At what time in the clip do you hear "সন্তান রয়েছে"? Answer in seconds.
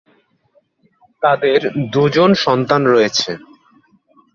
2.45-3.31